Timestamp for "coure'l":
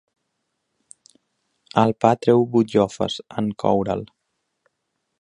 3.65-4.07